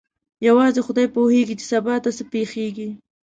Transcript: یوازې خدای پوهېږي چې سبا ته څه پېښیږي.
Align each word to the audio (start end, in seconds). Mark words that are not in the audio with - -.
یوازې 0.47 0.79
خدای 0.87 1.07
پوهېږي 1.15 1.55
چې 1.59 1.65
سبا 1.71 1.95
ته 2.03 2.09
څه 2.17 2.23
پېښیږي. 2.33 2.89